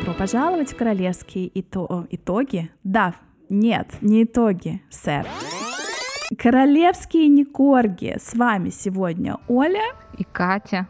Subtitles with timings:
[0.00, 2.70] Добро пожаловать в королевские ито- итоги.
[2.84, 3.14] Да,
[3.48, 5.26] нет, не итоги, сэр.
[6.38, 8.16] Королевские Никорги.
[8.18, 9.82] С вами сегодня Оля
[10.16, 10.86] и Катя.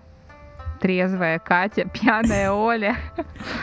[0.80, 2.96] Трезвая Катя, пьяная Оля.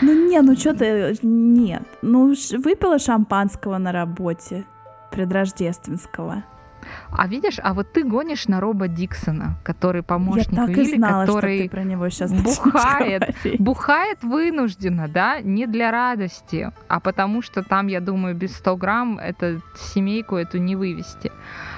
[0.01, 1.83] Ну не, ну что ты, нет.
[2.01, 4.65] Ну выпила шампанского на работе
[5.11, 6.43] предрождественского.
[7.11, 10.97] А видишь, а вот ты гонишь на Роба Диксона, который помощник Я так Вилли, и
[10.97, 16.99] знала, который что ты про него сейчас бухает, бухает вынужденно, да, не для радости, а
[16.99, 21.31] потому что там, я думаю, без 100 грамм эту семейку эту не вывести.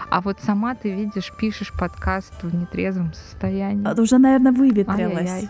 [0.09, 3.89] А вот сама ты видишь, пишешь подкаст в нетрезвом состоянии.
[3.89, 5.29] Это уже, наверное, выветрилась.
[5.29, 5.49] Ай-яй-яй.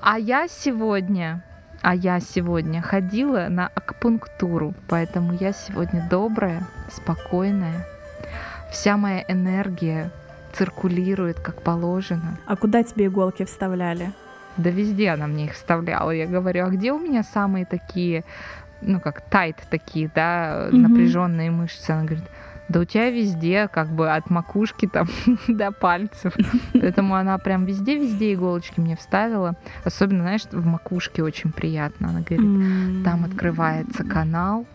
[0.00, 1.44] А я сегодня
[1.82, 7.84] а я сегодня ходила на акупунктуру, поэтому я сегодня добрая, спокойная.
[8.72, 10.10] Вся моя энергия
[10.54, 12.38] циркулирует как положено.
[12.46, 14.12] А куда тебе иголки вставляли?
[14.56, 16.10] Да везде она мне их вставляла.
[16.10, 18.24] Я говорю, а где у меня самые такие,
[18.80, 20.76] ну как тайт такие, да, mm-hmm.
[20.76, 21.90] напряженные мышцы?
[21.90, 22.24] Она говорит,
[22.70, 25.06] да у тебя везде, как бы от макушки там
[25.48, 26.34] до пальцев.
[26.72, 29.54] Поэтому она прям везде-везде иголочки мне вставила.
[29.84, 32.08] Особенно, знаешь, в макушке очень приятно.
[32.08, 34.66] Она говорит, там открывается канал,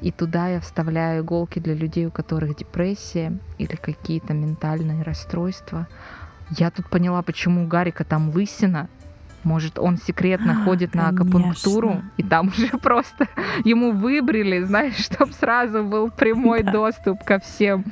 [0.00, 5.86] и туда я вставляю иголки для людей, у которых депрессия или какие-то ментальные расстройства.
[6.50, 8.88] Я тут поняла, почему у Гарика там лысина,
[9.44, 13.28] может, он секретно ходит на акупунктуру, и там уже просто
[13.64, 17.84] ему выбрили, знаешь, чтобы сразу был прямой доступ ко всем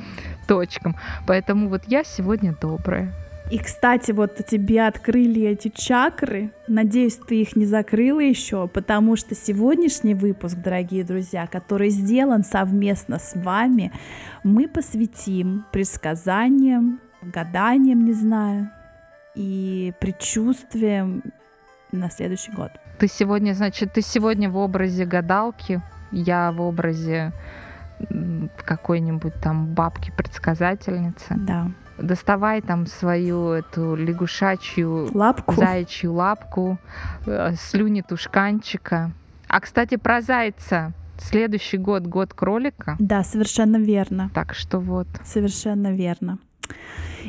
[0.46, 0.96] точкам.
[1.26, 3.12] Поэтому вот я сегодня добрая.
[3.48, 6.50] И, кстати, вот тебе открыли эти чакры.
[6.66, 13.20] Надеюсь, ты их не закрыла еще, потому что сегодняшний выпуск, дорогие друзья, который сделан совместно
[13.20, 13.92] с вами,
[14.42, 18.68] мы посвятим предсказаниям, гаданиям, не знаю,
[19.36, 21.22] и предчувствием
[21.92, 22.72] на следующий год.
[22.98, 25.80] Ты сегодня, значит, ты сегодня в образе гадалки,
[26.10, 27.32] я в образе
[28.64, 31.36] какой-нибудь там бабки-предсказательницы.
[31.36, 31.70] Да.
[31.98, 35.54] Доставай там свою эту лягушачью лапку.
[35.54, 36.78] заячью лапку,
[37.26, 39.12] э, слюни тушканчика.
[39.48, 40.92] А, кстати, про зайца.
[41.18, 42.96] Следующий год год кролика.
[42.98, 44.30] Да, совершенно верно.
[44.34, 45.06] Так что вот.
[45.24, 46.38] Совершенно верно.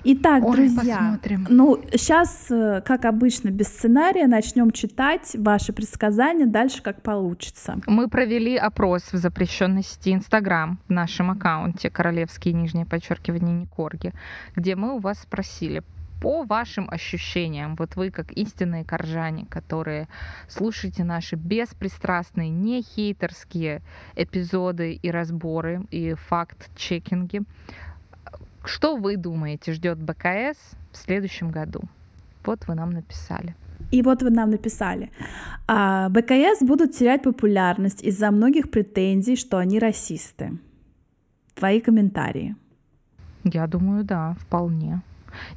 [0.03, 1.47] Итак, Ой, друзья, посмотрим.
[1.49, 7.79] ну сейчас, э, как обычно, без сценария начнем читать ваши предсказания, дальше как получится.
[7.87, 14.13] Мы провели опрос в запрещенной сети Инстаграм в нашем аккаунте «Королевские нижние подчеркивания Никорги»,
[14.55, 15.83] где мы у вас спросили,
[16.21, 20.07] по вашим ощущениям, вот вы как истинные коржане, которые
[20.47, 23.81] слушаете наши беспристрастные, не хейтерские
[24.15, 27.43] эпизоды и разборы и факт-чекинги,
[28.67, 30.57] что вы думаете ждет БКС
[30.91, 31.81] в следующем году?
[32.45, 33.55] Вот вы нам написали.
[33.91, 35.11] И вот вы нам написали.
[35.67, 40.57] А, БКС будут терять популярность из-за многих претензий, что они расисты.
[41.55, 42.55] Твои комментарии.
[43.43, 45.01] Я думаю, да, вполне.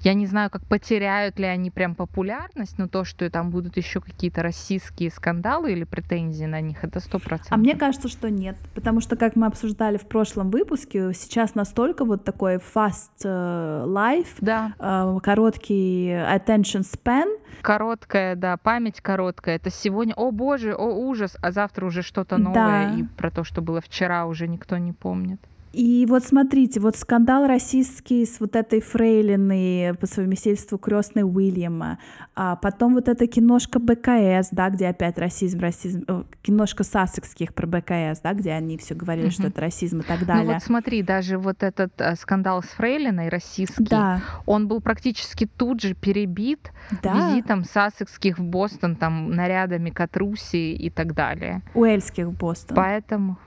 [0.00, 4.00] Я не знаю, как потеряют ли они прям популярность, но то, что там будут еще
[4.00, 7.52] какие-то российские скандалы или претензии на них, это сто процентов.
[7.52, 12.04] А мне кажется, что нет, потому что, как мы обсуждали в прошлом выпуске, сейчас настолько
[12.04, 14.72] вот такой fast э, life, да.
[14.78, 17.28] Э, короткий attention span.
[17.62, 19.56] Короткая, да, память короткая.
[19.56, 22.94] Это сегодня, о боже, о ужас, а завтра уже что-то новое, да.
[22.94, 25.40] и про то, что было вчера, уже никто не помнит.
[25.72, 31.98] И вот смотрите, вот скандал российский с вот этой фрейлиной по совместительству крестной Уильяма,
[32.34, 37.66] а потом вот эта киношка БКС, да, где опять расизм, расизм, э, киношка сассекских про
[37.68, 39.32] БКС, да, где они все говорили, угу.
[39.32, 40.44] что это расизм и так далее.
[40.46, 44.22] Ну вот смотри, даже вот этот э, скандал с фрейлиной российский, да.
[44.46, 46.72] он был практически тут же перебит
[47.02, 47.14] да.
[47.14, 51.62] визитом сассекских в Бостон, там нарядами Катруси и так далее.
[51.74, 52.76] Уэльских в Бостон.
[52.76, 53.38] Поэтому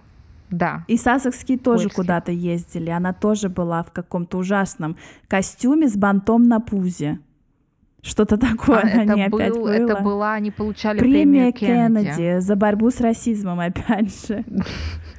[0.53, 0.85] да.
[0.87, 2.89] И Сассекские тоже куда-то ездили.
[2.89, 4.97] Она тоже была в каком-то ужасном
[5.27, 7.19] костюме с бантом на пузе.
[8.01, 9.69] Что-то такое а, это они был, опять было.
[9.69, 12.15] Это была, они получали премию премию Кеннеди.
[12.15, 14.43] Кеннеди за борьбу с расизмом, опять же.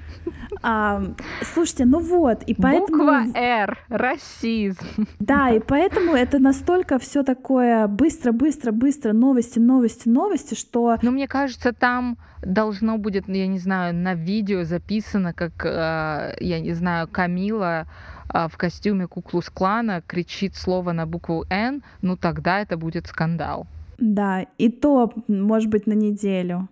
[0.67, 1.03] А,
[1.43, 3.05] слушайте, ну вот, и поэтому...
[3.05, 5.07] Буква «Р», расизм.
[5.21, 10.97] Да, и поэтому это настолько все такое быстро-быстро-быстро, новости, новости, новости, что...
[11.03, 16.61] Ну, мне кажется, там должно будет, я не знаю, на видео записано, как, э, я
[16.61, 17.87] не знаю, Камила
[18.33, 23.67] э, в костюме куклус клана кричит слово на букву «Н», ну тогда это будет скандал.
[23.99, 26.69] Да, и то, может быть, на неделю.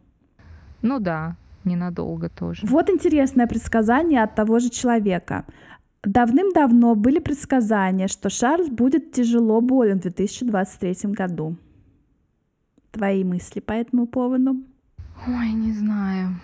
[0.80, 2.66] Ну да, ненадолго тоже.
[2.66, 5.44] Вот интересное предсказание от того же человека.
[6.04, 11.56] Давным-давно были предсказания, что Шарль будет тяжело болен в 2023 году.
[12.90, 14.56] Твои мысли по этому поводу?
[15.26, 16.40] Ой, не знаю.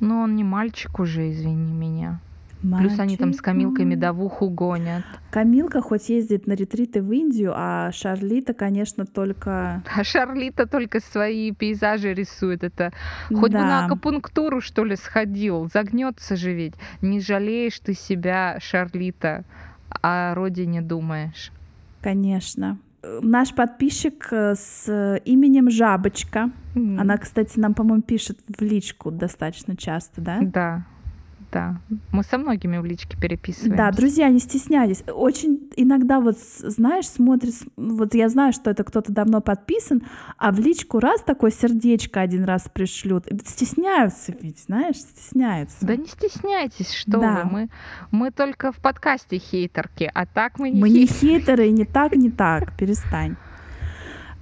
[0.00, 2.20] Но он не мальчик уже, извини меня.
[2.62, 5.02] Плюс они там с Камилкой медовуху гонят.
[5.30, 9.82] Камилка хоть ездит на ретриты в Индию, а Шарлита, конечно, только...
[9.94, 12.62] А Шарлита только свои пейзажи рисует.
[12.62, 12.92] Это
[13.28, 13.58] хоть да.
[13.58, 15.68] бы на акупунктуру, что ли, сходил.
[15.72, 16.74] Загнется же ведь.
[17.00, 19.44] Не жалеешь ты себя, Шарлита,
[20.00, 21.50] о родине думаешь.
[22.00, 22.78] Конечно.
[23.02, 26.52] Наш подписчик э, с именем Жабочка.
[26.76, 27.00] Mm.
[27.00, 30.38] Она, кстати, нам, по-моему, пишет в личку достаточно часто, да?
[30.40, 30.86] Да
[31.52, 31.76] да.
[32.12, 33.76] Мы со многими в личке переписываемся.
[33.76, 35.04] Да, друзья, не стесняйтесь.
[35.06, 40.02] Очень иногда вот, знаешь, смотришь, вот я знаю, что это кто-то давно подписан,
[40.38, 43.26] а в личку раз такое сердечко один раз пришлют.
[43.46, 45.84] Стесняются ведь, знаешь, стесняются.
[45.84, 47.42] Да не стесняйтесь, что да.
[47.44, 47.50] вы.
[47.50, 47.68] Мы,
[48.10, 52.30] мы только в подкасте хейтерки, а так мы не Мы не хейтеры, не так, не
[52.30, 52.76] так.
[52.78, 53.36] Перестань.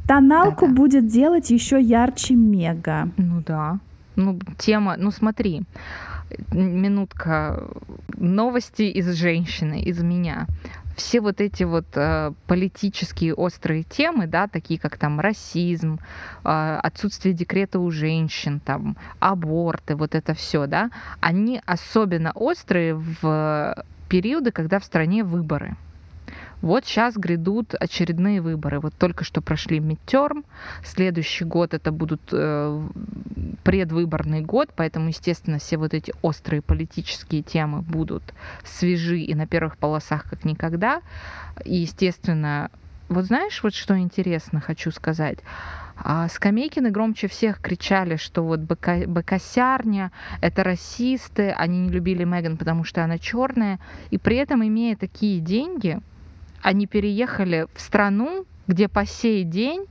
[0.07, 0.75] Тоналку Да-да.
[0.75, 3.11] будет делать еще ярче мега.
[3.17, 3.81] Ну да.
[4.17, 5.63] Ну, тема, ну смотри,
[6.51, 7.69] минутка
[8.17, 10.47] новости из женщины, из меня.
[10.97, 15.99] Все вот эти вот э, политические острые темы, да, такие как там расизм,
[16.45, 20.91] э, отсутствие декрета у женщин, там аборты, вот это все, да,
[21.21, 25.77] они особенно острые в периоды, когда в стране выборы.
[26.63, 28.81] Вот сейчас грядут очередные выборы.
[28.81, 30.45] Вот только что прошли midterm,
[30.85, 32.89] следующий год это будут э,
[33.65, 38.23] предвыборный год, поэтому, естественно, все вот эти острые политические темы будут
[38.65, 41.01] свежи и на первых полосах как никогда.
[41.65, 42.71] И, естественно,
[43.09, 45.39] вот знаешь, вот что интересно хочу сказать.
[46.03, 52.57] А Скамейкины громче всех кричали, что вот БК, БКсярня— это расисты, они не любили Меган,
[52.57, 53.79] потому что она черная,
[54.11, 56.01] и при этом, имея такие деньги,
[56.63, 59.87] они переехали в страну, где по сей день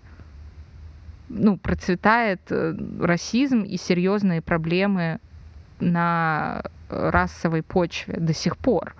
[1.29, 5.19] ну, процветает э, расизм и серьезные проблемы
[5.79, 8.95] на расовой почве до сих пор.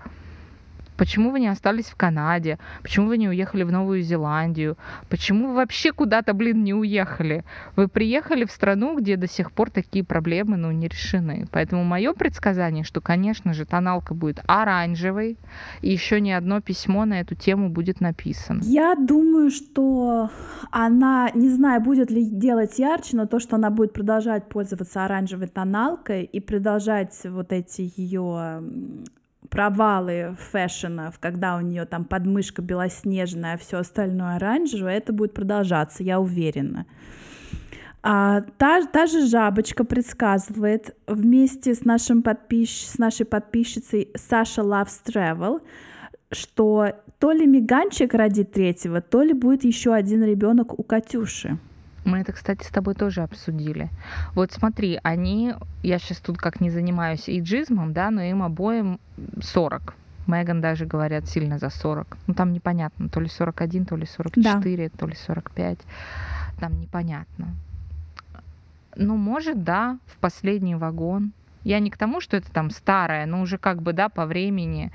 [1.00, 2.60] Почему вы не остались в Канаде?
[2.81, 4.78] Почему вы не уехали в Новую Зеландию?
[5.10, 7.46] Почему вы вообще куда-то, блин, не уехали?
[7.78, 11.48] Вы приехали в страну, где до сих пор такие проблемы, ну, не решены.
[11.51, 15.38] Поэтому мое предсказание, что, конечно же, тоналка будет оранжевой,
[15.81, 18.62] и еще ни одно письмо на эту тему будет написано.
[18.66, 20.30] Я думаю, что
[20.69, 25.48] она, не знаю, будет ли делать ярче, но то, что она будет продолжать пользоваться оранжевой
[25.48, 28.62] тоналкой и продолжать вот эти ее
[29.50, 36.04] провалы фэшенов, когда у нее там подмышка белоснежная, а все остальное оранжевое, это будет продолжаться,
[36.04, 36.86] я уверена.
[38.01, 42.86] А, та, та же жабочка предсказывает вместе с, нашим подписч...
[42.86, 45.62] с нашей подписчицей Саша Loves Travel,
[46.31, 51.57] что то ли Миганчик родит третьего, то ли будет еще один ребенок у Катюши.
[52.06, 53.90] Мы это, кстати, с тобой тоже обсудили.
[54.36, 55.54] Вот смотри, они,
[55.84, 59.00] я сейчас тут как не занимаюсь иджизмом, да, но им обоим
[59.42, 59.96] 40.
[60.28, 62.18] Меган даже, говорят, сильно за 40.
[62.28, 64.98] Ну, там непонятно, то ли 41, то ли 44, да.
[64.98, 65.80] то ли 45.
[66.60, 67.56] Там непонятно.
[68.95, 71.31] Ну, может, да, в последний вагон.
[71.64, 74.92] Я не к тому, что это там старое, но уже как бы, да, по времени,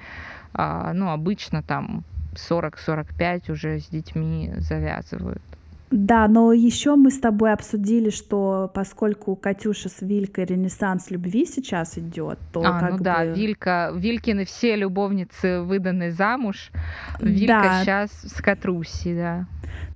[0.52, 5.42] а, ну, обычно там 40-45 уже с детьми завязывают.
[5.96, 11.46] Да, но еще мы с тобой обсудили, что поскольку у Катюши с Вилькой ренессанс любви
[11.46, 13.04] сейчас идет, то а, как ну бы...
[13.04, 16.72] да, Вилька, Вилькины все любовницы выданы замуж,
[17.20, 17.80] Вилька да.
[17.80, 19.46] сейчас с Катруси, да.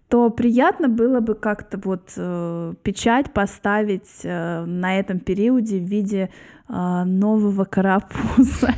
[0.06, 6.30] То приятно было бы как-то вот э, печать поставить э, на этом периоде в виде
[6.68, 8.72] э, нового карапуза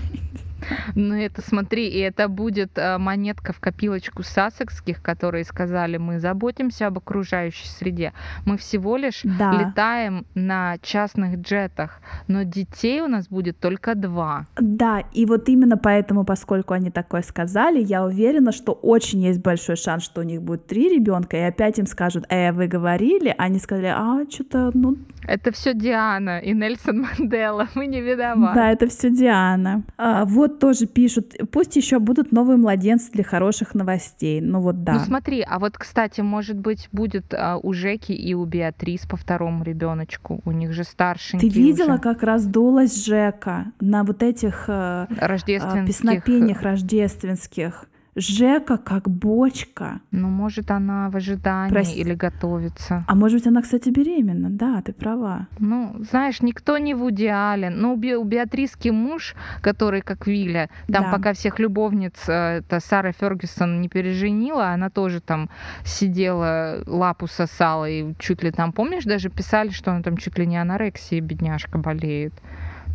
[0.95, 6.87] Ну это смотри, и это будет э, монетка в копилочку сассекских, которые сказали, мы заботимся
[6.87, 8.13] об окружающей среде.
[8.45, 9.53] Мы всего лишь да.
[9.53, 14.47] летаем на частных джетах, но детей у нас будет только два.
[14.57, 19.77] Да, и вот именно поэтому, поскольку они такое сказали, я уверена, что очень есть большой
[19.77, 23.59] шанс, что у них будет три ребенка, и опять им скажут, э, вы говорили, они
[23.59, 24.97] сказали, а, что-то, ну...
[25.27, 28.55] Это все Диана и Нельсон Мандела, мы не виноваты.
[28.55, 29.83] Да, это все Диана.
[29.97, 34.41] А, вот тоже пишут, пусть еще будут новые младенцы для хороших новостей.
[34.41, 34.95] Ну вот да.
[34.95, 39.17] Ну смотри, а вот, кстати, может быть, будет а, у Жеки и у Беатрис по
[39.17, 40.41] второму ребеночку.
[40.45, 41.99] У них же старшенький Ты видела, уже.
[41.99, 45.87] как раздулась Жека на вот этих э, рождественских...
[45.87, 47.87] песнопениях рождественских?
[48.17, 50.01] Жека как бочка.
[50.11, 52.01] Ну, может, она в ожидании Прости.
[52.01, 53.05] или готовится.
[53.07, 54.51] А может быть, она, кстати, беременна.
[54.51, 55.47] Да, ты права.
[55.59, 57.71] Ну, знаешь, никто не в идеале.
[57.71, 61.11] Ну, у Беатриски муж, который как Виля, там да.
[61.13, 65.49] пока всех любовниц э, это Сара Фергюсон не переженила, она тоже там
[65.85, 70.47] сидела, лапу сосала и чуть ли там, помнишь, даже писали, что она там чуть ли
[70.47, 72.35] не анорексией, бедняжка, болеет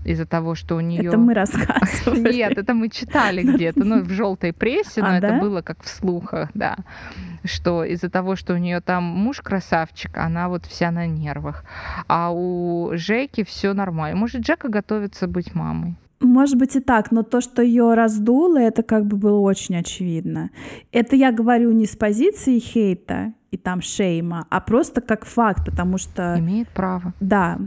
[0.05, 1.07] из-за того, что у нее...
[1.07, 2.33] Это мы рассказывали.
[2.35, 5.39] Нет, это мы читали где-то, ну, в желтой прессе, но а, это да?
[5.39, 6.77] было как в слухах, да.
[7.43, 11.65] Что из-за того, что у нее там муж красавчик, она вот вся на нервах.
[12.07, 14.17] А у Жеки все нормально.
[14.17, 15.95] Может, Джека готовится быть мамой?
[16.21, 20.49] Может быть и так, но то, что ее раздуло, это как бы было очень очевидно.
[20.91, 25.97] Это я говорю не с позиции хейта и там шейма, а просто как факт, потому
[25.97, 26.35] что...
[26.37, 27.13] Имеет право.
[27.19, 27.59] Да,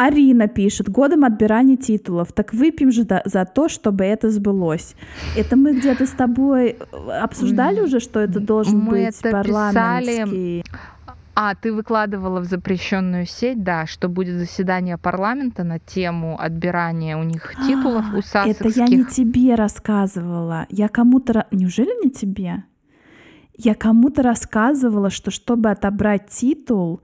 [0.00, 2.32] Арина пишет, годом отбирания титулов.
[2.32, 4.94] Так выпьем же за то, чтобы это сбылось.
[5.36, 10.62] Это мы где-то с тобой э, обсуждали уже, что это должен мы быть это парламентский...
[10.62, 10.64] Писали...
[11.34, 17.22] А, ты выкладывала в запрещенную сеть, да, что будет заседание парламента на тему отбирания у
[17.22, 18.66] них титулов у сасовских.
[18.66, 20.66] Это я не тебе рассказывала.
[20.70, 21.46] Я кому-то...
[21.50, 22.64] Неужели не тебе?
[23.54, 27.02] Я кому-то рассказывала, что чтобы отобрать титул,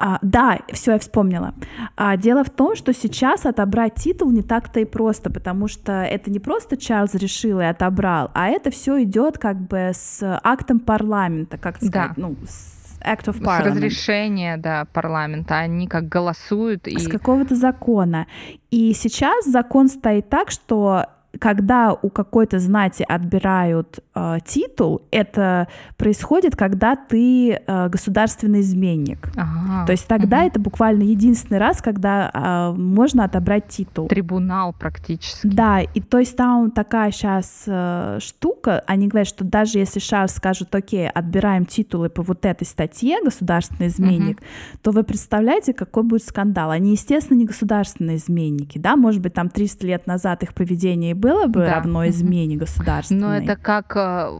[0.00, 1.54] а, да, все, я вспомнила.
[1.94, 6.30] А, дело в том, что сейчас отобрать титул не так-то и просто, потому что это
[6.30, 11.58] не просто Чарльз решил и отобрал, а это все идет как бы с актом парламента,
[11.58, 12.14] как сказать, да.
[12.16, 13.62] ну, с Act of Parliament.
[13.62, 15.58] С разрешения, да, парламента.
[15.58, 16.98] Они как голосуют и...
[16.98, 18.26] С какого-то закона.
[18.70, 21.06] И сейчас закон стоит так, что
[21.38, 29.30] когда у какой-то знати отбирают э, титул, это происходит, когда ты э, государственный изменник.
[29.36, 29.86] Ага.
[29.86, 30.46] То есть тогда угу.
[30.46, 34.08] это буквально единственный раз, когда э, можно отобрать титул.
[34.08, 35.46] Трибунал практически.
[35.46, 40.28] Да, и то есть там такая сейчас э, штука, они говорят, что даже если Шарль
[40.28, 44.46] скажет, окей, отбираем титулы по вот этой статье государственный изменник, угу.
[44.82, 46.70] то вы представляете, какой будет скандал.
[46.70, 51.46] Они, естественно, не государственные изменники, да, может быть, там 300 лет назад их поведение было
[51.46, 51.76] бы да.
[51.76, 53.20] равно измене государственной.
[53.20, 53.92] Но это как...
[53.96, 54.30] Э,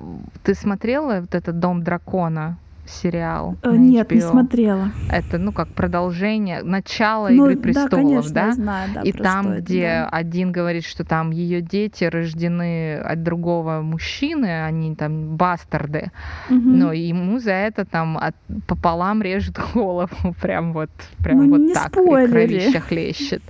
[0.42, 2.58] ты смотрела вот этот «Дом дракона»?
[2.90, 3.56] сериал?
[3.62, 4.90] Э, нет, не смотрела.
[5.10, 7.96] Это, ну, как продолжение, начало ну, «Игры престолов», да?
[7.96, 8.52] Конечно, да?
[8.52, 10.16] знаю, да И там, где это, да.
[10.16, 16.10] один говорит, что там ее дети рождены от другого мужчины, они там бастарды,
[16.48, 16.58] угу.
[16.58, 18.34] но ему за это там от,
[18.66, 22.26] пополам режет голову, прям вот, прям ну, вот так, спойлери.
[22.26, 23.42] и кровища хлещет.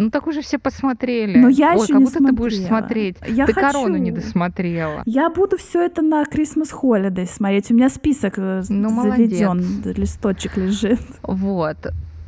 [0.00, 1.36] Ну так уже все посмотрели.
[1.36, 2.36] Но я Ой, еще как не будто смотрела.
[2.36, 3.16] ты будешь смотреть.
[3.26, 3.66] Я ты хочу.
[3.66, 5.02] корону не досмотрела.
[5.04, 7.70] Я буду все это на Christmas Holiday смотреть.
[7.70, 11.00] У меня список э, ну, заведен, листочек лежит.
[11.22, 11.76] Вот.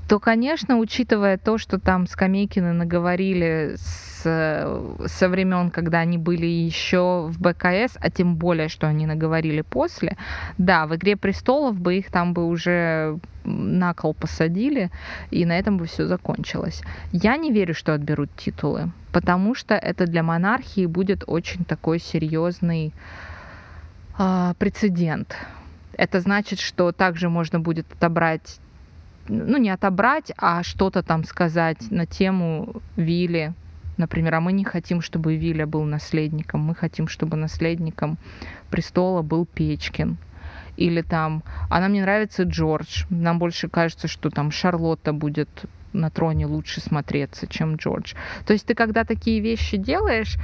[0.06, 7.28] То, конечно, учитывая то, что там Скамейкины наговорили с со времен, когда они были еще
[7.28, 10.16] в БКС, а тем более, что они наговорили после,
[10.58, 14.90] да, в «Игре престолов» бы их там бы уже на кол посадили,
[15.30, 16.82] и на этом бы все закончилось.
[17.12, 22.92] Я не верю, что отберут титулы, потому что это для монархии будет очень такой серьезный
[24.18, 25.36] э, прецедент.
[25.94, 28.60] Это значит, что также можно будет отобрать
[29.28, 33.54] ну, не отобрать, а что-то там сказать на тему Вилли,
[33.96, 38.18] Например, а мы не хотим, чтобы Виля был наследником, мы хотим, чтобы наследником
[38.70, 40.16] престола был Печкин.
[40.76, 46.10] Или там, а нам не нравится Джордж, нам больше кажется, что там Шарлотта будет на
[46.10, 48.14] троне лучше смотреться, чем Джордж.
[48.46, 50.36] То есть ты когда такие вещи делаешь,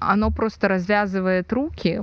[0.00, 2.02] оно просто развязывает руки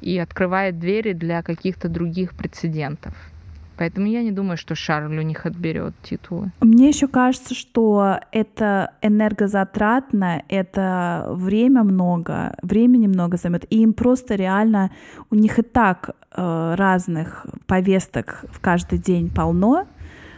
[0.00, 3.14] и открывает двери для каких-то других прецедентов.
[3.76, 6.50] Поэтому я не думаю, что Шарль у них отберет титулы.
[6.60, 14.34] Мне еще кажется, что это энергозатратно, это время много, времени много займет, и им просто
[14.34, 14.90] реально
[15.30, 19.86] у них и так э, разных повесток в каждый день полно,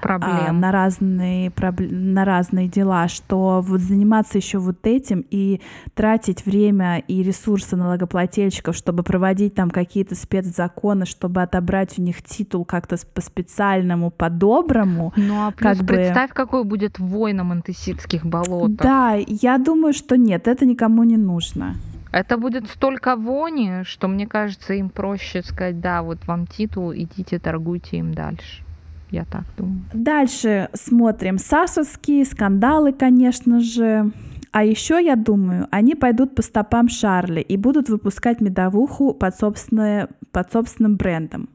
[0.01, 0.47] проблем.
[0.49, 5.61] А, на, разные, на разные дела, что вот заниматься еще вот этим и
[5.95, 12.65] тратить время и ресурсы налогоплательщиков, чтобы проводить там какие-то спецзаконы, чтобы отобрать у них титул
[12.65, 15.13] как-то по-специальному, по-доброму.
[15.17, 16.35] Ну а плюс как представь, бы...
[16.35, 18.77] какой будет вой на Монтеситских болотах.
[18.77, 21.75] Да, я думаю, что нет, это никому не нужно.
[22.11, 27.39] Это будет столько вони, что мне кажется, им проще сказать, да, вот вам титул, идите
[27.39, 28.63] торгуйте им дальше.
[29.11, 29.83] Я так думаю.
[29.93, 34.13] Дальше смотрим сасовские скандалы, конечно же.
[34.51, 40.09] А еще, я думаю, они пойдут по стопам Шарли и будут выпускать медовуху под, собственное,
[40.33, 41.49] под собственным брендом.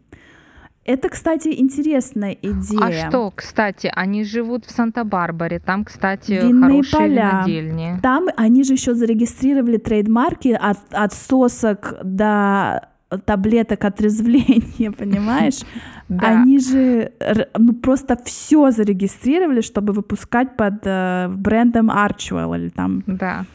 [0.85, 3.05] Это, кстати, интересная идея.
[3.05, 5.59] А что, кстати, они живут в Санта-Барбаре.
[5.59, 7.29] Там, кстати, Винные хорошие поля.
[7.31, 7.99] винодельни.
[8.01, 12.89] Там они же еще зарегистрировали трейдмарки от, от сосок до
[13.25, 15.61] таблеток отрезвления, понимаешь?
[16.09, 16.41] Да.
[16.41, 17.11] Они же
[17.57, 23.03] ну, просто все зарегистрировали, чтобы выпускать под э, брендом Archwell или там.
[23.07, 23.45] Да.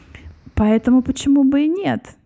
[0.55, 2.17] Поэтому почему бы и нет?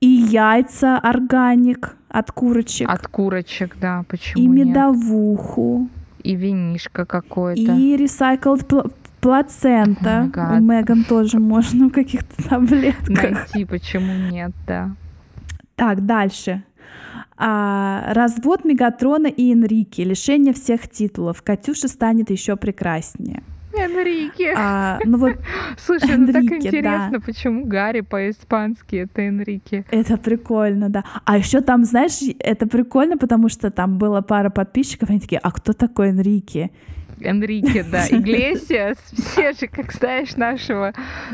[0.00, 2.88] И яйца органик от курочек.
[2.88, 5.80] От курочек, да, почему И медовуху.
[5.80, 5.90] Нет?
[6.22, 7.60] И винишко какое-то.
[7.74, 10.30] И recycled пл- плацента.
[10.32, 13.22] Oh У Меган тоже можно в каких-то таблетках.
[13.22, 14.90] Найти, почему нет, да.
[15.76, 16.62] Так, дальше.
[17.36, 21.42] А, развод Мегатрона и Энрики, лишение всех титулов.
[21.42, 23.42] Катюша станет еще прекраснее.
[23.76, 24.54] Энрике.
[24.56, 25.32] А, ну вот,
[25.78, 27.20] Слушай, Энрике, ну так интересно, да.
[27.20, 29.84] почему Гарри по-испански это Энрике.
[29.90, 31.04] Это прикольно, да.
[31.24, 35.50] А еще там, знаешь, это прикольно, потому что там была пара подписчиков, они такие, а
[35.50, 36.70] кто такой Энрике?
[37.24, 40.92] Энрике, да, Иглесиас, все же, как знаешь, нашего,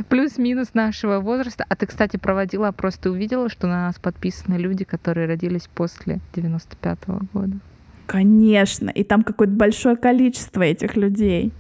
[0.09, 1.65] плюс-минус нашего возраста.
[1.69, 6.21] А ты, кстати, проводила опрос, ты увидела, что на нас подписаны люди, которые родились после
[6.35, 7.59] 95-го года?
[8.07, 11.53] Конечно, и там какое-то большое количество этих людей.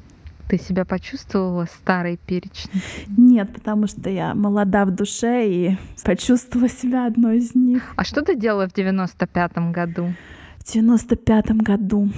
[0.48, 2.82] Ты себя почувствовала старой перечной?
[3.16, 7.92] Нет, потому что я молода в душе и почувствовала себя одной из них.
[7.94, 10.12] А что ты делала в 95-м году?
[10.58, 12.10] В 95-м году?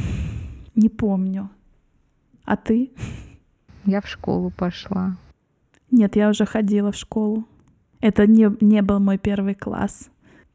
[0.75, 1.51] Не помню.
[2.45, 2.91] А ты?
[3.85, 5.17] Я в школу пошла.
[5.91, 7.45] Нет, я уже ходила в школу.
[8.01, 10.11] Это не, не был мой первый класс.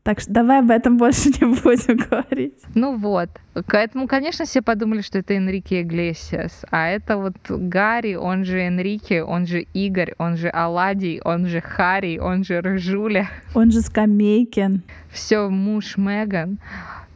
[0.08, 2.60] Так что давай об этом больше не будем говорить.
[2.76, 3.30] Ну вот.
[3.70, 6.66] Поэтому, конечно, все подумали, что это Энрике Иглесиас.
[6.72, 11.60] А это вот Гарри, он же Энрике, он же Игорь, он же Аладий, он же
[11.60, 13.30] Харри, он же Рыжуля.
[13.54, 14.82] Он же Скамейкин.
[15.10, 16.60] Все, муж Меган.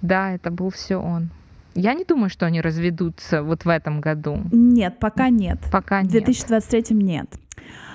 [0.02, 1.30] Да, это был все он.
[1.74, 4.40] Я не думаю, что они разведутся вот в этом году.
[4.52, 5.60] Нет, пока нет.
[5.72, 6.10] Пока нет.
[6.10, 7.28] В 2023 нет.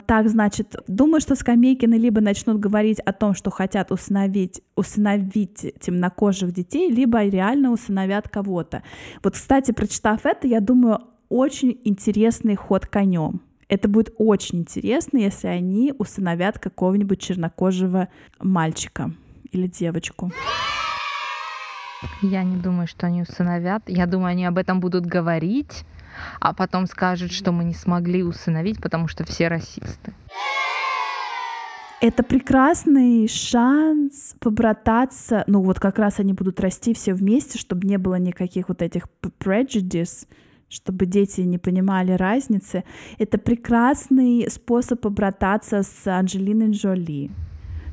[0.06, 6.52] Так, значит, думаю, что скамейкины либо начнут говорить о том, что хотят усыновить, усыновить темнокожих
[6.52, 8.84] детей, либо реально усыновят кого-то.
[9.22, 13.40] Вот, кстати, прочитав это, я думаю, очень интересный ход конем.
[13.68, 18.08] Это будет очень интересно, если они усыновят какого-нибудь чернокожего
[18.38, 19.10] мальчика
[19.50, 20.30] или девочку.
[22.22, 23.82] Я не думаю, что они усыновят.
[23.86, 25.84] Я думаю, они об этом будут говорить,
[26.40, 30.12] а потом скажут, что мы не смогли усыновить, потому что все расисты.
[32.00, 35.44] Это прекрасный шанс побрататься.
[35.46, 39.08] Ну вот как раз они будут расти все вместе, чтобы не было никаких вот этих
[39.40, 40.26] prejudice,
[40.68, 42.84] чтобы дети не понимали разницы.
[43.18, 47.30] Это прекрасный способ побрататься с Анджелиной Джоли,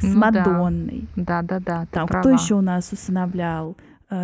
[0.02, 1.08] с ну, Мадонной.
[1.16, 1.88] Да, да, да.
[1.90, 3.78] Там кто еще у нас усыновлял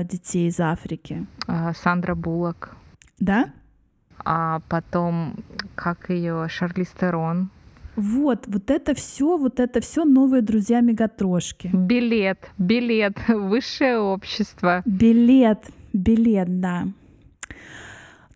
[0.03, 1.25] детей из Африки?
[1.47, 2.75] А, Сандра Буллок.
[3.19, 3.51] Да?
[4.25, 5.35] а потом
[5.75, 7.49] как ее Шарли Стерон.
[7.95, 11.69] Вот, вот это все, вот это все новые друзья Мегатрошки.
[11.73, 14.81] Билет, билет, высшее общество.
[14.85, 16.87] Билет, билет, да.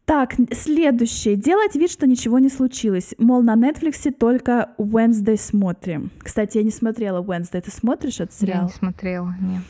[0.05, 1.37] Так, следующее.
[1.37, 3.15] Делать вид, что ничего не случилось.
[3.17, 6.11] Мол, на Netflix только Wednesday смотрим.
[6.21, 7.61] Кстати, я не смотрела Wednesday.
[7.61, 8.63] Ты смотришь этот сериал?
[8.63, 9.63] Я не смотрела, нет.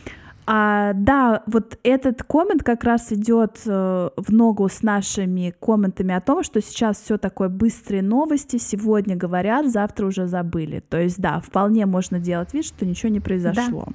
[0.46, 6.22] А, да, вот этот коммент как раз идет э, в ногу с нашими комментами о
[6.22, 10.82] том, что сейчас все такое быстрые новости, сегодня говорят, завтра уже забыли.
[10.82, 13.86] То есть, да, вполне можно делать вид, что ничего не произошло.
[13.88, 13.94] Да.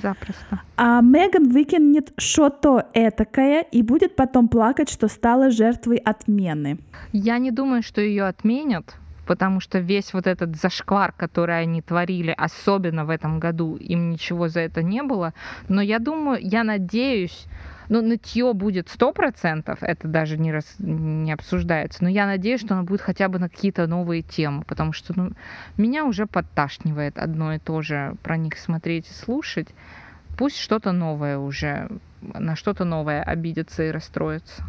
[0.00, 0.60] Запросто.
[0.76, 6.78] А Меган выкинет что-то этакое и будет потом плакать, что стала жертвой отмены.
[7.12, 12.34] Я не думаю, что ее отменят потому что весь вот этот зашквар, который они творили,
[12.36, 15.32] особенно в этом году, им ничего за это не было.
[15.68, 17.46] Но я думаю, я надеюсь,
[17.88, 22.74] ну, нытье будет сто процентов, это даже не, раз, не обсуждается, но я надеюсь, что
[22.74, 25.32] оно будет хотя бы на какие-то новые темы, потому что ну,
[25.76, 29.68] меня уже подташнивает одно и то же про них смотреть и слушать.
[30.38, 31.88] Пусть что-то новое уже,
[32.22, 34.64] на что-то новое обидятся и расстроятся.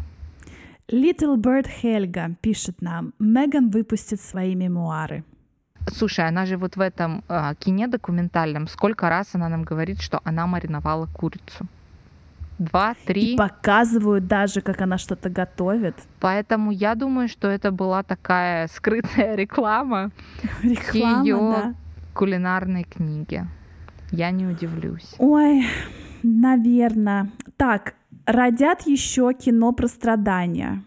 [0.92, 5.24] Little Bird Helga пишет нам, Меган выпустит свои мемуары.
[5.86, 10.20] Слушай, она же вот в этом э, кине документальном, сколько раз она нам говорит, что
[10.24, 11.66] она мариновала курицу?
[12.58, 13.34] Два, три.
[13.34, 15.94] И показывают даже, как она что-то готовит.
[16.20, 20.10] Поэтому я думаю, что это была такая скрытая реклама,
[20.62, 21.74] реклама ее да.
[22.12, 23.46] кулинарной книги.
[24.10, 25.14] Я не удивлюсь.
[25.18, 25.66] Ой,
[26.22, 27.30] наверное.
[27.56, 27.94] Так,
[28.26, 30.82] родят еще кино про страдания.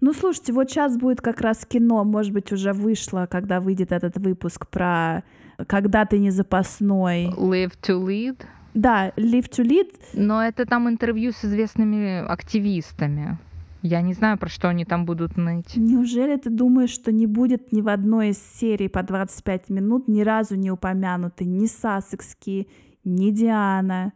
[0.00, 4.16] Ну, слушайте, вот сейчас будет как раз кино, может быть, уже вышло, когда выйдет этот
[4.16, 5.24] выпуск про
[5.66, 7.26] «Когда ты не запасной».
[7.36, 8.40] Live to lead.
[8.74, 9.92] Да, Live to Lead.
[10.12, 13.38] Но это там интервью с известными активистами.
[13.82, 15.76] Я не знаю, про что они там будут ныть.
[15.76, 20.20] Неужели ты думаешь, что не будет ни в одной из серий по 25 минут ни
[20.20, 22.66] разу не упомянуты ни Сассекские,
[23.04, 24.12] ни Диана,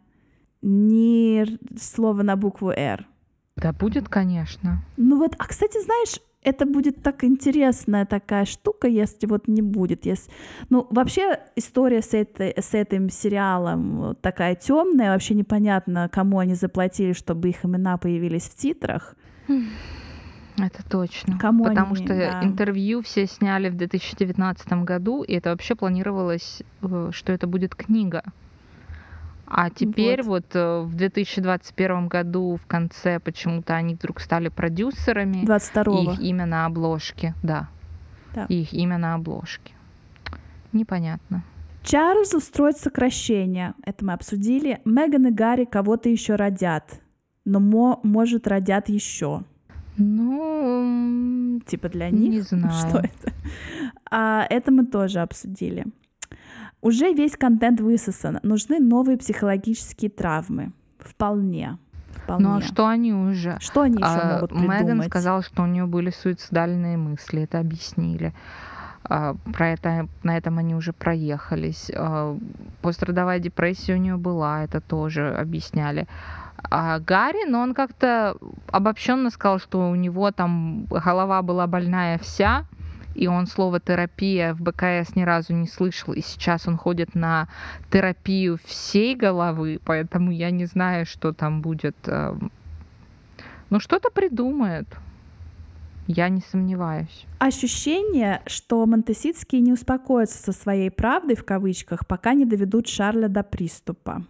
[0.63, 1.45] ни
[1.77, 3.07] слово на букву «Р»?
[3.55, 4.83] Да будет, конечно.
[4.97, 10.05] Ну вот, а кстати, знаешь, это будет так интересная такая штука, если вот не будет.
[10.05, 10.31] Если...
[10.69, 17.13] Ну, вообще история с, этой, с этим сериалом такая темная, вообще непонятно, кому они заплатили,
[17.13, 19.15] чтобы их имена появились в титрах.
[20.57, 21.39] Это точно.
[21.39, 22.43] Кому Потому они, что да.
[22.43, 28.23] интервью все сняли в 2019 году, и это вообще планировалось, э, что это будет книга.
[29.45, 35.45] А теперь вот, вот э, в 2021 году в конце почему-то они вдруг стали продюсерами.
[35.45, 37.69] 22 Их имя на обложке, да.
[38.33, 38.45] да.
[38.45, 39.73] Их имя на обложке.
[40.71, 41.43] Непонятно.
[41.83, 43.73] Чарльз устроит сокращение.
[43.85, 44.79] Это мы обсудили.
[44.85, 47.01] Меган и Гарри кого-то еще родят.
[47.45, 49.43] Но, мо- может, родят еще.
[49.97, 52.31] Ну, типа для них.
[52.31, 52.73] Не знаю.
[52.73, 53.33] Что это?
[54.09, 55.85] А, это мы тоже обсудили.
[56.83, 58.39] Уже весь контент высосан.
[58.43, 60.73] Нужны новые психологические травмы.
[60.99, 61.77] Вполне.
[62.11, 62.45] Вполне.
[62.45, 63.57] Ну а что они уже?
[63.61, 64.81] Что они еще А, могут придумать?
[64.81, 68.33] Меган сказала, что у нее были суицидальные мысли, это объяснили.
[69.05, 71.89] А, Про это, на этом они уже проехались.
[71.95, 72.37] А,
[72.81, 76.05] Пострадовая депрессия у нее была, это тоже объясняли.
[76.69, 78.35] А Гарри, но он как-то
[78.71, 82.65] обобщенно сказал, что у него там голова была больная вся,
[83.15, 87.47] и он слово терапия в БКС ни разу не слышал, и сейчас он ходит на
[87.91, 91.95] терапию всей головы, поэтому я не знаю, что там будет.
[92.05, 92.35] э,
[93.69, 94.87] Ну, что-то придумает.
[96.07, 97.25] Я не сомневаюсь.
[97.39, 103.41] Ощущение, что Монтеситские не успокоятся со своей правдой в кавычках, пока не доведут Шарля до
[103.41, 104.23] приступа.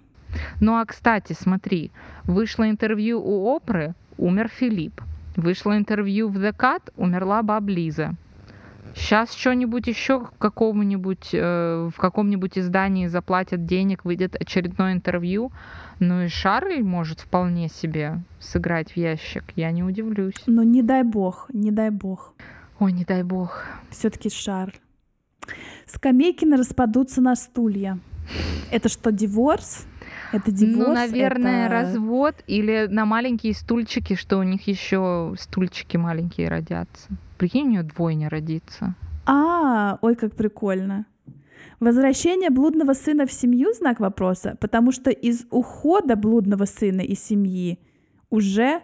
[0.60, 1.92] Ну а кстати, смотри,
[2.26, 5.02] вышло интервью у Опры, умер Филипп.
[5.36, 8.14] Вышло интервью в The Cut, умерла баб Лиза.
[8.96, 15.52] Сейчас что-нибудь еще какому-нибудь, э, в каком-нибудь издании заплатят денег, выйдет очередное интервью.
[16.00, 19.44] Ну и Шарль может вполне себе сыграть в ящик.
[19.56, 20.42] Я не удивлюсь.
[20.46, 22.34] Но не дай бог, не дай бог.
[22.80, 23.64] Ой, не дай бог.
[23.90, 24.74] Все-таки Шарль.
[25.88, 28.00] Скамейкины распадутся на стулья.
[28.72, 29.86] Это что, диворс?
[30.32, 30.88] Это диворс?
[30.88, 31.74] ну, наверное, это...
[31.74, 37.10] развод или на маленькие стульчики, что у них еще стульчики маленькие родятся.
[37.44, 38.96] Прикинь, у нее двойня родится.
[39.26, 41.06] А, ой, как прикольно.
[41.82, 47.80] Возвращение блудного сына в семью знак вопроса, потому что из ухода блудного сына из семьи
[48.30, 48.80] уже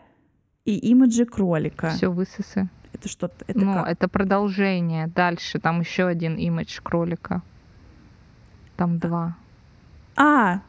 [0.65, 1.91] и имиджи кролика.
[1.91, 2.69] Все высосы.
[2.91, 3.45] Это что-то.
[3.47, 3.87] Это ну, как?
[3.87, 5.07] это продолжение.
[5.07, 7.41] Дальше там еще один имидж кролика.
[8.75, 9.37] Там два.
[10.17, 10.59] А,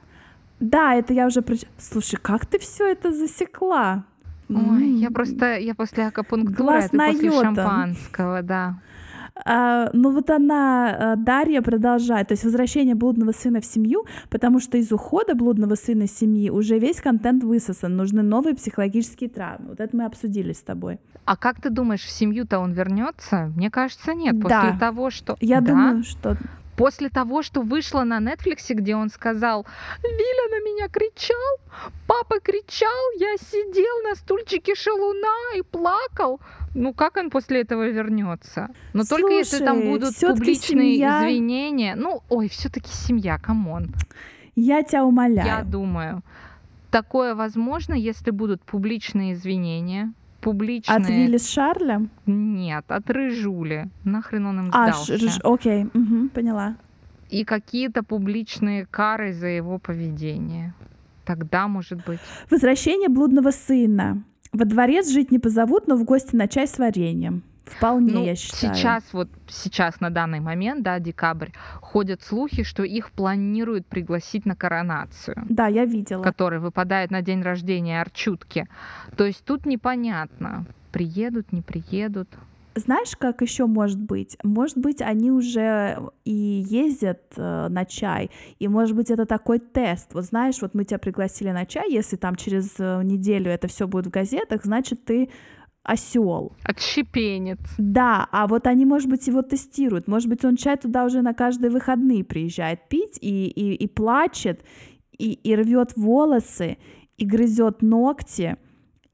[0.60, 1.44] да, это я уже...
[1.76, 4.04] Слушай, как ты все это засекла?
[4.50, 8.80] Ой, я просто, я после акупунктуры, Глаз а ты после шампанского, да.
[9.46, 14.60] А, ну вот она, а, Дарья, продолжает, то есть возвращение блудного сына в семью, потому
[14.60, 19.68] что из ухода блудного сына из семьи уже весь контент высосан, нужны новые психологические травмы.
[19.70, 20.98] Вот это мы обсудили с тобой.
[21.24, 23.52] А как ты думаешь, в семью-то он вернется?
[23.56, 24.38] Мне кажется, нет.
[24.40, 24.62] Да.
[24.62, 25.36] После того, что...
[25.40, 25.68] Я Да?
[25.68, 26.36] думаю, что
[26.80, 29.66] После того, что вышло на Netflix, где он сказал,
[30.02, 31.58] Виля на меня кричал,
[32.06, 32.88] папа кричал,
[33.18, 36.40] я сидел на стульчике шалуна и плакал.
[36.74, 38.68] Ну как он после этого вернется?
[38.94, 41.94] Но только если там Слушай, будут публичные семья- извинения.
[41.96, 43.92] Ну, ой, все-таки семья, come on.
[44.56, 45.46] я тебя умоляю.
[45.46, 46.22] Я думаю,
[46.90, 50.96] такое возможно, если будут публичные извинения, публичные...
[50.96, 52.10] От Вилли с Шарлем?
[52.26, 53.88] Нет, от Рыжули.
[54.04, 55.18] Нахрен он им А, сдался.
[55.18, 56.76] ш- ж- окей, мгм, поняла.
[57.30, 60.74] И какие-то публичные кары за его поведение.
[61.24, 62.18] Тогда, может быть...
[62.50, 64.22] Возвращение блудного сына.
[64.52, 67.42] Во дворец жить не позовут, но в гости на чай с вареньем.
[67.64, 68.74] Вполне, Ну, я считаю.
[68.74, 74.56] сейчас, вот сейчас, на данный момент, да, декабрь, ходят слухи, что их планируют пригласить на
[74.56, 75.44] коронацию.
[75.48, 76.22] Да, я видела.
[76.22, 78.68] который выпадает на день рождения Арчутки.
[79.16, 82.28] То есть тут непонятно, приедут, не приедут.
[82.76, 84.38] Знаешь, как еще может быть?
[84.44, 90.14] Может быть, они уже и ездят э, на чай, и может быть это такой тест.
[90.14, 93.88] Вот знаешь, вот мы тебя пригласили на чай, если там через э, неделю это все
[93.88, 95.30] будет в газетах, значит ты
[95.82, 96.52] осел.
[96.62, 97.58] Отщепенец.
[97.78, 100.08] Да, а вот они, может быть, его тестируют.
[100.08, 104.62] Может быть, он чай туда уже на каждые выходные приезжает пить и, и, и плачет,
[105.18, 106.78] и, и рвет волосы,
[107.16, 108.56] и грызет ногти,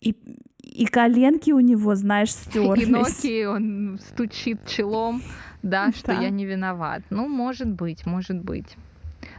[0.00, 0.14] и,
[0.62, 2.88] и коленки у него, знаешь, стерлись.
[2.88, 5.22] И ноги он стучит челом,
[5.62, 6.20] да, что Да.
[6.20, 7.02] я не виноват.
[7.10, 8.76] Ну, может быть, может быть.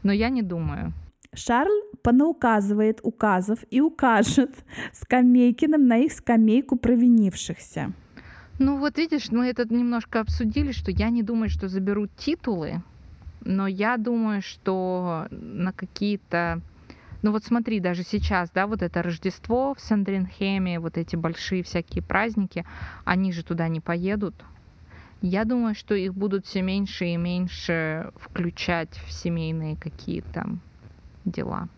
[0.04, 0.94] Но я не думаю.
[1.38, 4.56] Шарль понауказывает указов и укажет
[4.92, 7.94] Скамейкиным на их скамейку провинившихся.
[8.60, 12.82] Ну вот видишь, мы это немножко обсудили, что я не думаю, что заберут титулы,
[13.42, 16.62] но я думаю, что на какие-то
[17.24, 22.04] ну вот смотри, даже сейчас, да, вот это Рождество в Сандринхеме, вот эти большие всякие
[22.04, 22.64] праздники,
[23.06, 24.36] они же туда не поедут.
[25.22, 30.58] Я думаю, что их будут все меньше и меньше включать в семейные какие-то
[31.32, 31.70] дела.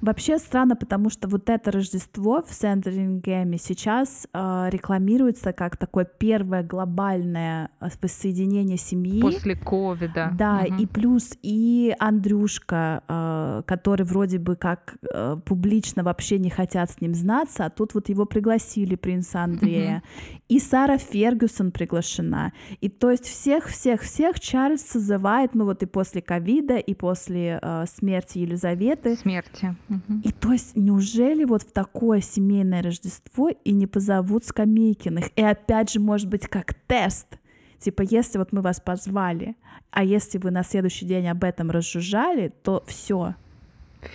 [0.00, 6.62] Вообще странно, потому что вот это Рождество в Сендрингеме сейчас э, рекламируется как такое первое
[6.62, 9.20] глобальное а, воссоединение семьи.
[9.20, 10.30] После ковида.
[10.34, 10.82] Да, угу.
[10.82, 17.00] и плюс и Андрюшка, э, который вроде бы как э, публично вообще не хотят с
[17.00, 19.96] ним знаться, а тут вот его пригласили, принца Андрея.
[19.96, 20.40] Угу.
[20.48, 22.52] И Сара Фергюсон приглашена.
[22.80, 28.38] И то есть всех-всех-всех Чарльз созывает, ну вот и после ковида, и после э, смерти
[28.38, 29.16] Елизаветы.
[29.16, 30.00] Смерти Кстати.
[30.08, 30.20] Угу.
[30.24, 35.30] И то есть неужели вот в такое семейное Рождество и не позовут Скамейкиных?
[35.36, 37.38] И опять же, может быть, как тест.
[37.78, 39.56] Типа, если вот мы вас позвали,
[39.90, 43.34] а если вы на следующий день об этом разжужжали, то все.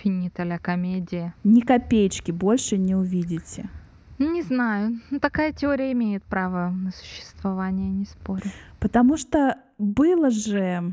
[0.02, 1.34] Финита ля комедия.
[1.44, 3.68] Ни копеечки больше не увидите.
[4.18, 5.00] Не знаю.
[5.10, 8.50] Ну, такая теория имеет право на существование, не спорю.
[8.78, 10.92] Потому что было же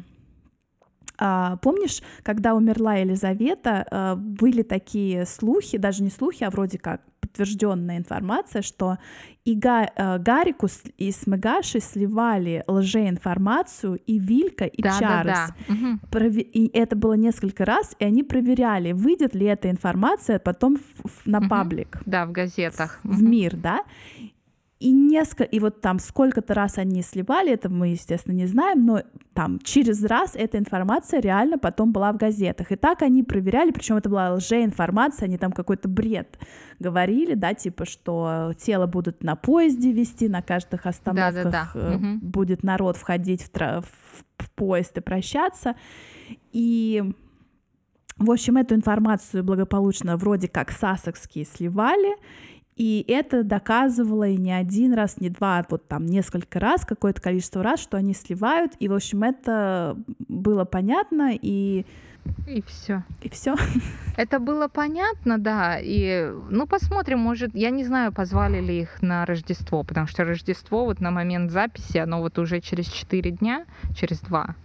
[1.18, 7.02] а, помнишь, когда умерла Елизавета, а, были такие слухи, даже не слухи, а вроде как
[7.20, 8.98] подтвержденная информация, что
[9.46, 15.34] и Га, э, Гарику и с Мегашей сливали лжеинформацию и Вилька, и да, Чарльз.
[15.34, 15.74] Да, да.
[15.74, 16.28] Угу.
[16.40, 21.26] И это было несколько раз, и они проверяли, выйдет ли эта информация потом в, в,
[21.28, 21.50] на угу.
[21.50, 22.02] паблик.
[22.06, 23.00] Да, в газетах.
[23.04, 23.82] В, в мир, да.
[24.80, 29.02] И несколько, и вот там сколько-то раз они сливали, это мы, естественно, не знаем, но
[29.34, 32.72] там через раз эта информация реально потом была в газетах.
[32.72, 36.38] И так они проверяли, причем это была лжеинформация, они там какой-то бред
[36.80, 42.00] говорили, да, типа, что тело будут на поезде вести, на каждых остановках да, да, да.
[42.22, 43.82] Будет народ входить в, тра-
[44.38, 45.76] в поезд и прощаться.
[46.52, 47.04] И
[48.18, 52.16] в общем, эту информацию благополучно вроде как сасокские сливали,
[52.78, 57.22] и это доказывало и не один раз, не два, а вот там несколько раз, какое-то
[57.22, 58.74] количество раз, что они сливают.
[58.80, 61.86] И, в общем, это было понятно, и
[62.46, 63.04] и все.
[63.22, 63.56] И все.
[64.18, 65.80] Это было понятно, да.
[65.82, 70.86] И ну посмотрим, может, я не знаю, позвали ли их на Рождество, потому что Рождество
[70.86, 74.56] вот на момент записи, оно вот уже через 4 дня, через 2,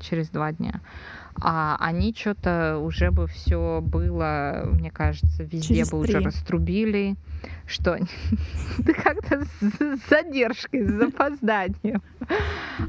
[0.00, 0.80] через 2 дня
[1.40, 6.14] а они что-то уже бы все было, мне кажется, везде Через бы 3.
[6.16, 7.16] уже раструбили,
[7.66, 7.98] что
[8.78, 12.02] да как-то с задержкой, с запозданием.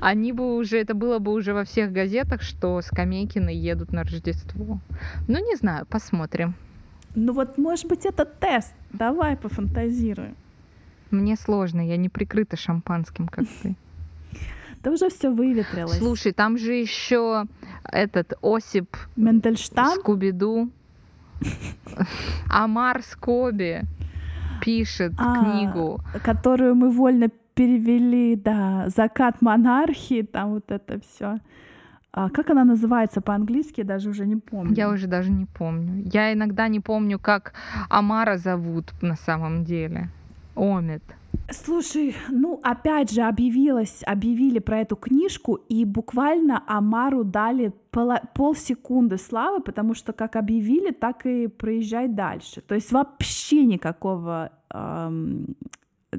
[0.01, 4.79] Они бы уже, это было бы уже во всех газетах, что Скамейкины едут на Рождество.
[5.27, 6.55] Ну, не знаю, посмотрим.
[7.15, 8.75] Ну вот, может быть, это тест.
[8.93, 10.35] Давай пофантазируем.
[11.11, 13.75] Мне сложно, я не прикрыта шампанским, как ты.
[14.83, 15.97] Да уже все выветрилось.
[15.97, 17.45] Слушай, там же еще
[17.83, 20.69] этот Осип Мендельштам Скубиду.
[22.49, 23.83] Амар Скоби
[24.61, 26.01] пишет а, книгу.
[26.23, 31.39] Которую мы вольно перевели, да, «Закат монархии», там вот это все.
[32.11, 34.73] А как она называется по-английски, я даже уже не помню.
[34.75, 36.03] Я уже даже не помню.
[36.13, 37.53] Я иногда не помню, как
[37.89, 40.09] Амара зовут на самом деле.
[40.55, 41.03] Омит.
[41.49, 49.17] Слушай, ну опять же объявилось, объявили про эту книжку, и буквально Амару дали пол, полсекунды
[49.17, 52.59] славы, потому что как объявили, так и проезжай дальше.
[52.61, 55.55] То есть вообще никакого эм,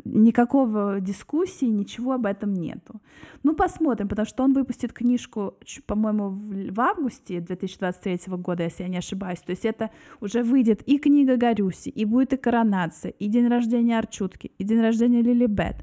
[0.04, 3.00] никакого дискуссии, ничего об этом нету.
[3.42, 5.54] Ну, посмотрим, потому что он выпустит книжку,
[5.87, 6.30] по-моему,
[6.70, 9.40] в августе 2023 года, если я не ошибаюсь.
[9.40, 13.98] То есть это уже выйдет и книга Горюси, и будет и коронация, и день рождения
[13.98, 15.76] Арчутки, и день рождения Лилибет.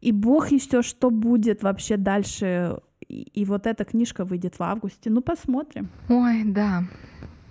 [0.00, 2.78] И бог еще что будет вообще дальше.
[3.08, 5.10] И, и вот эта книжка выйдет в августе.
[5.10, 5.88] Ну, посмотрим.
[6.08, 6.84] Ой, да,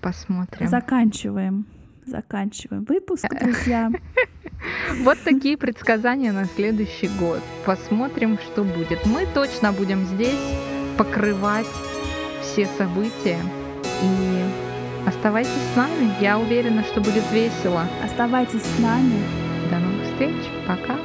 [0.01, 0.67] посмотрим.
[0.67, 1.65] Заканчиваем
[2.07, 3.91] заканчиваем выпуск, друзья.
[5.01, 7.41] Вот такие предсказания на следующий год.
[7.63, 9.05] Посмотрим, что будет.
[9.05, 10.39] Мы точно будем здесь
[10.97, 11.67] покрывать
[12.41, 13.37] все события.
[14.01, 16.11] И оставайтесь с нами.
[16.19, 17.85] Я уверена, что будет весело.
[18.03, 19.21] Оставайтесь с нами.
[19.69, 20.35] До новых встреч.
[20.67, 20.97] Пока.